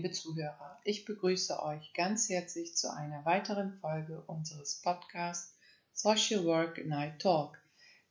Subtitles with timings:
[0.00, 0.80] liebe Zuhörer.
[0.84, 5.58] Ich begrüße euch ganz herzlich zu einer weiteren Folge unseres Podcasts
[5.92, 7.58] Social Work Night Talk,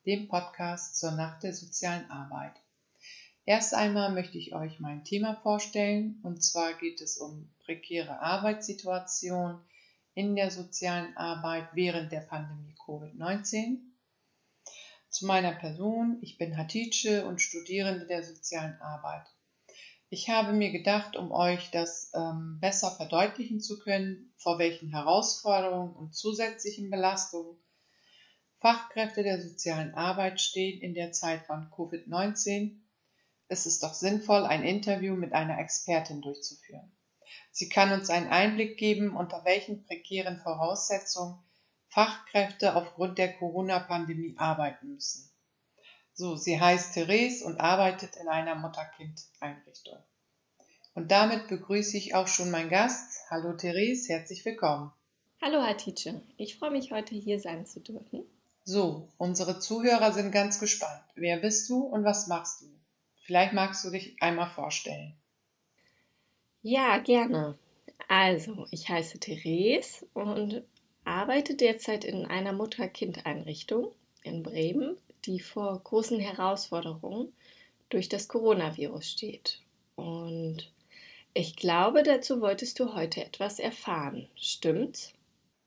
[0.05, 2.53] dem Podcast zur Nacht der sozialen Arbeit.
[3.43, 9.59] Erst einmal möchte ich euch mein Thema vorstellen, und zwar geht es um prekäre Arbeitssituation
[10.13, 13.79] in der sozialen Arbeit während der Pandemie Covid-19.
[15.09, 19.25] Zu meiner Person, ich bin Hatice und Studierende der sozialen Arbeit.
[20.11, 25.95] Ich habe mir gedacht, um euch das ähm, besser verdeutlichen zu können, vor welchen Herausforderungen
[25.95, 27.57] und zusätzlichen Belastungen
[28.59, 32.81] Fachkräfte der sozialen Arbeit stehen in der Zeit von Covid-19,
[33.47, 36.91] ist es doch sinnvoll, ein Interview mit einer Expertin durchzuführen.
[37.51, 41.39] Sie kann uns einen Einblick geben, unter welchen prekären Voraussetzungen
[41.87, 45.28] Fachkräfte aufgrund der Corona-Pandemie arbeiten müssen.
[46.19, 49.97] So, sie heißt Therese und arbeitet in einer Mutter-Kind-Einrichtung.
[50.93, 53.21] Und damit begrüße ich auch schon meinen Gast.
[53.29, 54.91] Hallo Therese, herzlich willkommen.
[55.41, 58.25] Hallo Hatice, ich freue mich heute hier sein zu dürfen.
[58.65, 61.01] So, unsere Zuhörer sind ganz gespannt.
[61.15, 62.65] Wer bist du und was machst du?
[63.21, 65.15] Vielleicht magst du dich einmal vorstellen.
[66.61, 67.57] Ja, gerne.
[68.09, 70.63] Also, ich heiße Therese und
[71.05, 74.97] arbeite derzeit in einer Mutter-Kind-Einrichtung in Bremen
[75.29, 77.31] die vor großen Herausforderungen
[77.89, 79.61] durch das Coronavirus steht.
[79.95, 80.73] Und
[81.35, 84.27] ich glaube, dazu wolltest du heute etwas erfahren.
[84.35, 85.13] Stimmt's?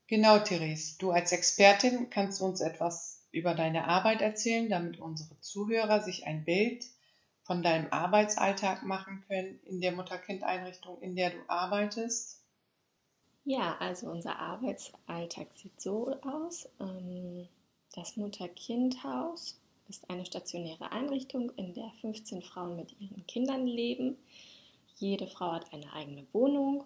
[0.08, 0.96] Genau, Therese.
[0.98, 6.44] Du als Expertin kannst uns etwas über deine Arbeit erzählen, damit unsere Zuhörer sich ein
[6.44, 6.84] Bild
[7.44, 12.40] von deinem Arbeitsalltag machen können in der Mutter-Kind-Einrichtung, in der du arbeitest.
[13.44, 16.68] Ja, also unser Arbeitsalltag sieht so aus.
[16.80, 17.48] Ähm
[17.92, 24.16] das Mutter-Kind-Haus ist eine stationäre Einrichtung, in der 15 Frauen mit ihren Kindern leben.
[24.96, 26.84] Jede Frau hat eine eigene Wohnung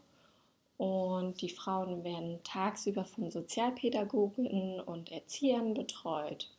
[0.79, 6.51] und die Frauen werden tagsüber von Sozialpädagoginnen und Erziehern betreut.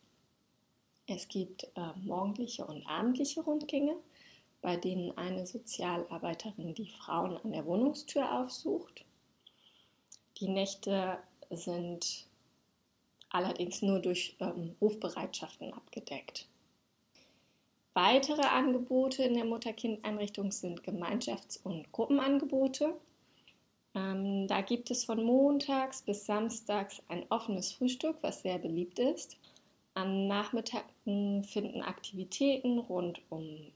[1.06, 3.96] Es gibt äh, morgendliche und abendliche Rundgänge,
[4.60, 9.04] bei denen eine Sozialarbeiterin die Frauen an der Wohnungstür aufsucht.
[10.38, 11.18] Die Nächte
[11.50, 12.27] sind
[13.30, 16.46] allerdings nur durch ähm, Rufbereitschaften abgedeckt.
[17.94, 22.94] Weitere Angebote in der Mutter-Kind-Einrichtung sind Gemeinschafts- und Gruppenangebote.
[23.94, 29.36] Ähm, da gibt es von montags bis samstags ein offenes Frühstück, was sehr beliebt ist.
[29.94, 33.72] An Nachmittagen finden Aktivitäten rund um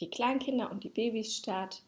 [0.00, 1.82] die Kleinkinder und die Babys statt,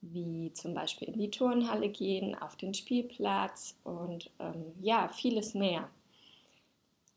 [0.00, 5.88] wie zum Beispiel in die Turnhalle gehen, auf den Spielplatz und ähm, ja, vieles mehr.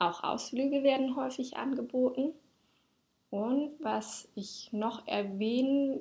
[0.02, 2.34] Auch Ausflüge werden häufig angeboten.
[3.30, 6.00] Und was ich noch erwähnen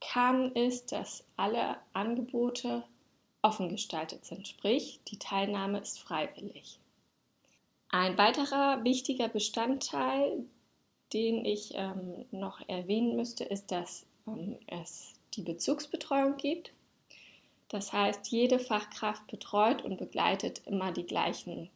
[0.00, 2.82] kann, ist, dass alle Angebote
[3.40, 6.80] offen gestaltet sind, sprich die Teilnahme ist freiwillig.
[7.90, 10.44] Ein weiterer wichtiger Bestandteil,
[11.12, 16.72] den ich ähm, noch erwähnen müsste, ist, dass ähm, es die Bezugsbetreuung gibt.
[17.68, 21.70] Das heißt, jede Fachkraft betreut und begleitet immer die gleichen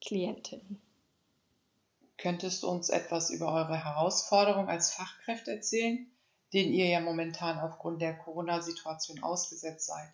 [0.00, 0.80] Klientinnen.
[2.18, 6.06] Könntest du uns etwas über eure Herausforderung als Fachkräfte erzählen,
[6.52, 10.12] denen ihr ja momentan aufgrund der Corona-Situation ausgesetzt seid?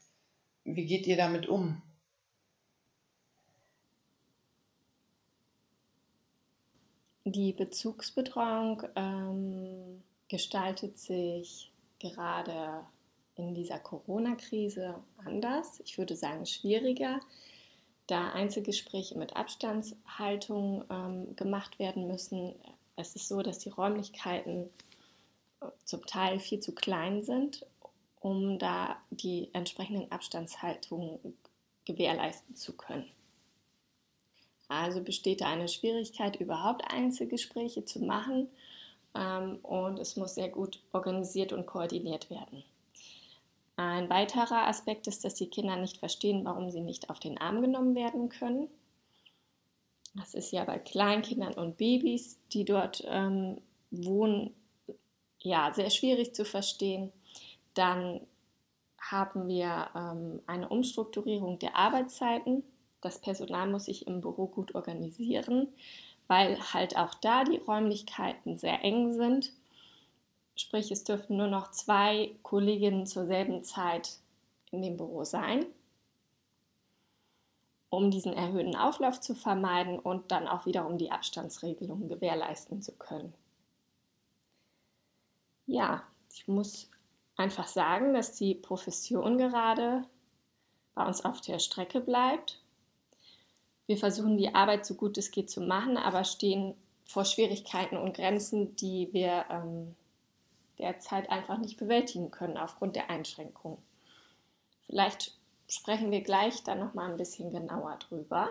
[0.65, 1.83] Wie geht ihr damit um?
[7.25, 12.87] Die Bezugsbetreuung ähm, gestaltet sich gerade
[13.35, 14.95] in dieser Corona-Krise
[15.25, 15.81] anders.
[15.85, 17.21] Ich würde sagen schwieriger,
[18.09, 22.55] da Einzelgespräche mit Abstandshaltung ähm, gemacht werden müssen.
[22.97, 24.71] Es ist so, dass die Räumlichkeiten
[25.61, 27.65] äh, zum Teil viel zu klein sind,
[28.21, 31.19] um da die entsprechenden Abstandshaltungen
[31.85, 33.09] gewährleisten zu können.
[34.69, 38.49] Also besteht da eine Schwierigkeit, überhaupt Einzelgespräche zu machen
[39.15, 42.65] ähm, und es muss sehr gut organisiert und koordiniert werden.
[43.79, 47.63] Ein weiterer Aspekt ist, dass die Kinder nicht verstehen, warum sie nicht auf den Arm
[47.63, 48.67] genommen werden können.
[50.17, 53.61] Das ist ja bei Kleinkindern und Babys, die dort ähm,
[53.93, 54.53] wohnen,
[55.39, 57.13] ja, sehr schwierig zu verstehen.
[57.75, 58.21] Dann
[59.01, 62.65] haben wir ähm, eine Umstrukturierung der Arbeitszeiten.
[63.01, 65.69] Das Personal muss sich im Büro gut organisieren,
[66.27, 69.53] weil halt auch da die Räumlichkeiten sehr eng sind
[70.59, 74.19] Sprich, es dürften nur noch zwei Kolleginnen zur selben Zeit
[74.73, 75.65] in dem Büro sein,
[77.91, 83.33] um diesen erhöhten Auflauf zu vermeiden und dann auch wiederum die Abstandsregelungen gewährleisten zu können.
[85.67, 86.03] Ja,
[86.35, 86.91] ich muss
[87.37, 90.05] einfach sagen, dass die Profession gerade
[90.97, 92.61] bei uns auf der Strecke bleibt.
[93.87, 96.75] Wir versuchen die Arbeit so gut es geht zu machen, aber stehen
[97.05, 99.95] vor Schwierigkeiten und Grenzen, die wir ähm,
[100.79, 103.79] derzeit einfach nicht bewältigen können aufgrund der Einschränkungen.
[104.87, 105.37] Vielleicht
[105.69, 108.51] sprechen wir gleich dann noch mal ein bisschen genauer drüber.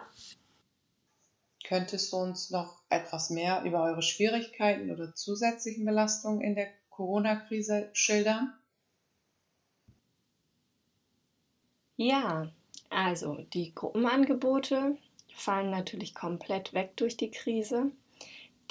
[1.63, 7.89] Könntest du uns noch etwas mehr über eure Schwierigkeiten oder zusätzlichen Belastungen in der Corona-Krise
[7.93, 8.53] schildern?
[11.97, 12.49] Ja,
[12.89, 14.97] also die Gruppenangebote
[15.33, 17.91] fallen natürlich komplett weg durch die Krise.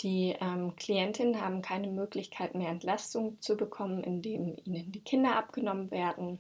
[0.00, 5.90] Die ähm, Klientinnen haben keine Möglichkeit mehr, Entlastung zu bekommen, indem ihnen die Kinder abgenommen
[5.90, 6.38] werden.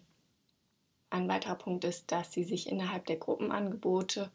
[1.08, 4.30] Ein weiterer Punkt ist, dass sie sich innerhalb der Gruppenangebote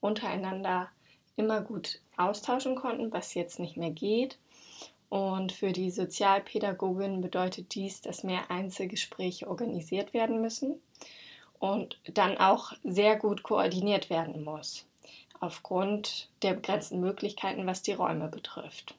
[0.00, 0.90] untereinander
[1.34, 4.38] immer gut austauschen konnten, was jetzt nicht mehr geht.
[5.08, 10.80] Und für die Sozialpädagogin bedeutet dies, dass mehr Einzelgespräche organisiert werden müssen
[11.58, 14.86] und dann auch sehr gut koordiniert werden muss
[15.42, 18.94] aufgrund der begrenzten Möglichkeiten, was die Räume betrifft.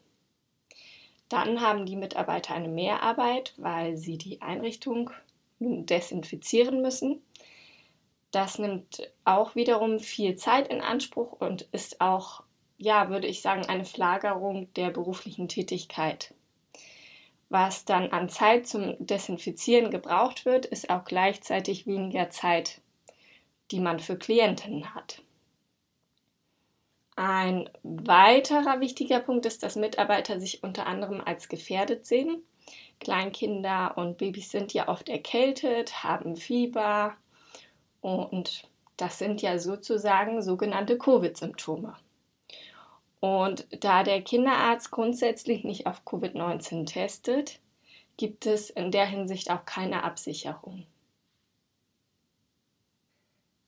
[1.29, 5.09] Dann haben die Mitarbeiter eine Mehrarbeit, weil sie die Einrichtung
[5.59, 7.21] desinfizieren müssen.
[8.31, 12.43] Das nimmt auch wiederum viel Zeit in Anspruch und ist auch,
[12.77, 16.33] ja, würde ich sagen, eine Flagerung der beruflichen Tätigkeit.
[17.49, 22.81] Was dann an Zeit zum Desinfizieren gebraucht wird, ist auch gleichzeitig weniger Zeit,
[23.71, 25.21] die man für Klienten hat.
[27.15, 32.43] Ein weiterer wichtiger Punkt ist, dass Mitarbeiter sich unter anderem als gefährdet sehen.
[32.99, 37.15] Kleinkinder und Babys sind ja oft erkältet, haben Fieber
[38.01, 38.67] und
[38.97, 41.95] das sind ja sozusagen sogenannte Covid-Symptome.
[43.19, 47.59] Und da der Kinderarzt grundsätzlich nicht auf Covid-19 testet,
[48.17, 50.85] gibt es in der Hinsicht auch keine Absicherung.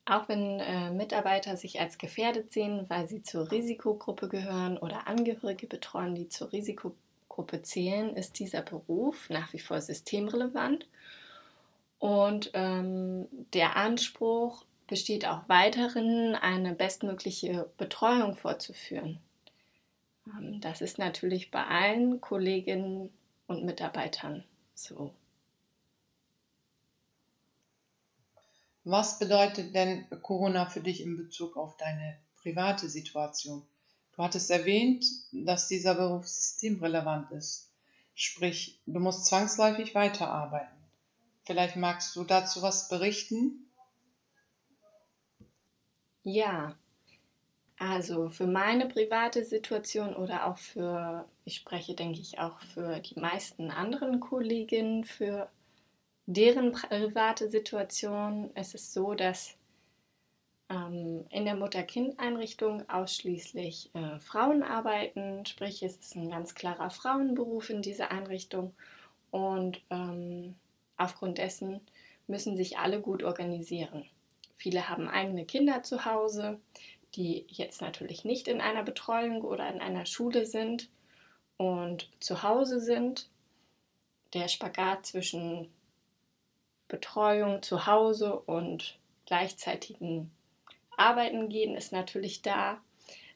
[0.05, 5.65] Auch wenn äh, Mitarbeiter sich als gefährdet sehen, weil sie zur Risikogruppe gehören oder Angehörige
[5.65, 10.87] betreuen, die zur Risikogruppe zählen, ist dieser Beruf nach wie vor systemrelevant.
[11.97, 19.19] Und ähm, der Anspruch besteht auch weiterhin, eine bestmögliche Betreuung vorzuführen.
[20.27, 23.09] Ähm, das ist natürlich bei allen Kolleginnen
[23.47, 24.43] und Mitarbeitern
[24.75, 25.11] so.
[28.85, 33.65] Was bedeutet denn Corona für dich in Bezug auf deine private Situation?
[34.15, 37.71] Du hattest erwähnt, dass dieser Beruf systemrelevant ist.
[38.13, 40.77] Sprich, du musst zwangsläufig weiterarbeiten.
[41.45, 43.67] Vielleicht magst du dazu was berichten?
[46.21, 46.75] Ja,
[47.79, 53.19] also für meine private Situation oder auch für, ich spreche, denke ich, auch für die
[53.19, 55.49] meisten anderen Kolleginnen, für
[56.25, 59.57] deren private Situation ist es so, dass
[60.69, 67.69] ähm, in der Mutter-Kind-Einrichtung ausschließlich äh, Frauen arbeiten, sprich es ist ein ganz klarer Frauenberuf
[67.69, 68.73] in dieser Einrichtung
[69.31, 70.55] und ähm,
[70.97, 71.81] aufgrund dessen
[72.27, 74.05] müssen sich alle gut organisieren.
[74.57, 76.59] Viele haben eigene Kinder zu Hause,
[77.13, 80.89] die jetzt natürlich nicht in einer Betreuung oder in einer Schule sind
[81.57, 83.29] und zu Hause sind.
[84.33, 85.69] Der Spagat zwischen
[86.87, 90.31] Betreuung zu Hause und gleichzeitigen
[90.97, 92.81] Arbeiten gehen ist natürlich da.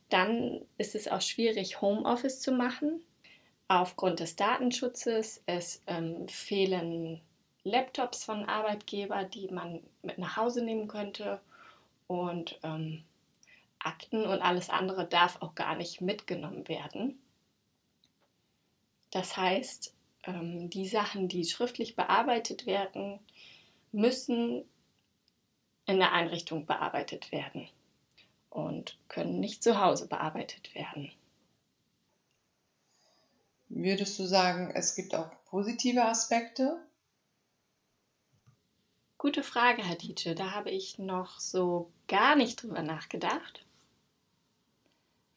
[0.10, 3.01] Dann ist es auch schwierig, Homeoffice zu machen.
[3.68, 5.44] Aufgrund des Datenschutzes.
[5.46, 7.22] Es ähm, fehlen
[7.63, 11.39] Laptops von Arbeitgebern, die man mit nach Hause nehmen könnte.
[12.08, 13.03] Und ähm,
[13.77, 17.22] Akten und alles andere darf auch gar nicht mitgenommen werden.
[19.12, 23.20] Das heißt, ähm, die Sachen, die schriftlich bearbeitet werden,
[23.92, 24.66] müssen
[25.86, 27.68] in der Einrichtung bearbeitet werden
[28.50, 31.12] und können nicht zu Hause bearbeitet werden.
[33.70, 36.84] Würdest du sagen, es gibt auch positive Aspekte?
[39.18, 40.34] Gute Frage, Herr Dietsche.
[40.34, 43.66] Da habe ich noch so gar nicht drüber nachgedacht.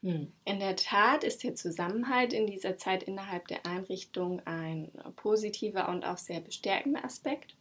[0.02, 0.32] Hm.
[0.44, 6.04] In der Tat ist der Zusammenhalt in dieser Zeit innerhalb der Einrichtung ein positiver und
[6.04, 7.54] auch sehr bestärkender Aspekt.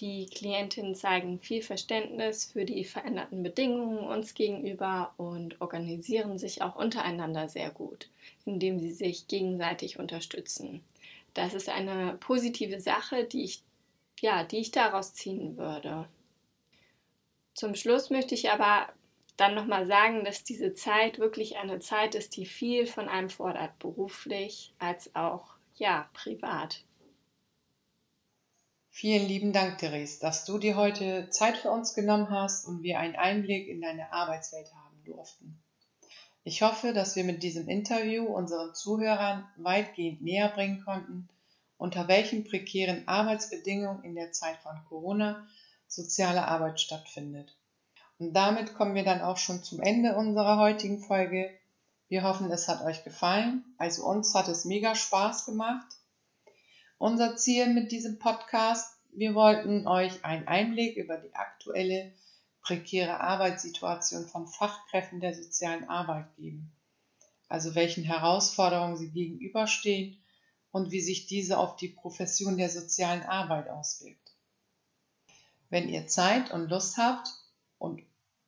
[0.00, 6.74] Die Klientinnen zeigen viel Verständnis für die veränderten Bedingungen uns gegenüber und organisieren sich auch
[6.74, 8.08] untereinander sehr gut,
[8.44, 10.82] indem sie sich gegenseitig unterstützen.
[11.34, 13.62] Das ist eine positive Sache, die ich,
[14.20, 16.08] ja, die ich daraus ziehen würde.
[17.52, 18.88] Zum Schluss möchte ich aber
[19.36, 23.78] dann nochmal sagen, dass diese Zeit wirklich eine Zeit ist, die viel von einem fordert,
[23.78, 26.84] beruflich als auch ja, privat.
[28.90, 33.00] Vielen lieben Dank, Therese, dass du dir heute Zeit für uns genommen hast und wir
[33.00, 35.60] einen Einblick in deine Arbeitswelt haben durften.
[36.44, 41.28] Ich hoffe, dass wir mit diesem Interview unseren Zuhörern weitgehend näher bringen konnten,
[41.76, 45.44] unter welchen prekären Arbeitsbedingungen in der Zeit von Corona
[45.88, 47.56] soziale Arbeit stattfindet.
[48.18, 51.50] Und damit kommen wir dann auch schon zum Ende unserer heutigen Folge.
[52.08, 53.64] Wir hoffen, es hat euch gefallen.
[53.78, 55.86] Also uns hat es mega Spaß gemacht
[57.04, 58.96] unser Ziel mit diesem Podcast.
[59.12, 62.12] Wir wollten euch einen Einblick über die aktuelle
[62.62, 66.72] prekäre Arbeitssituation von Fachkräften der sozialen Arbeit geben.
[67.48, 70.18] Also welchen Herausforderungen sie gegenüberstehen
[70.70, 74.32] und wie sich diese auf die Profession der sozialen Arbeit auswirkt.
[75.68, 77.28] Wenn ihr Zeit und Lust habt
[77.84, 78.02] und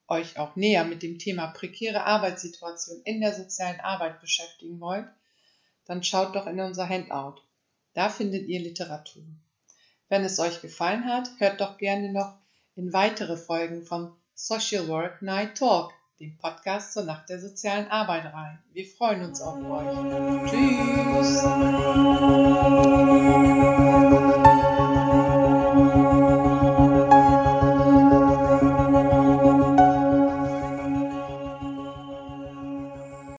[0.09, 5.07] euch auch näher mit dem Thema prekäre Arbeitssituation in der sozialen Arbeit beschäftigen wollt,
[5.85, 7.41] dann schaut doch in unser Handout.
[7.95, 9.23] Da findet ihr Literatur.
[10.09, 12.35] Wenn es euch gefallen hat, hört doch gerne noch
[12.77, 18.33] in weitere Folgen von Social Work Night Talk, dem Podcast zur Nacht der sozialen Arbeit
[18.33, 18.63] rein.
[18.73, 20.51] Wir freuen uns auf euch.
[20.51, 21.43] Tschüss.